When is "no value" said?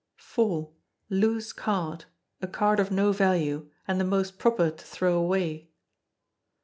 2.89-3.69